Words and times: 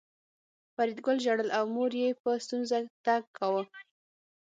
فریدګل 0.75 1.17
ژړل 1.25 1.49
او 1.57 1.63
مور 1.75 1.91
یې 2.01 2.09
په 2.21 2.31
ستونزه 2.43 2.77
تګ 3.05 3.23
کاوه 3.37 3.63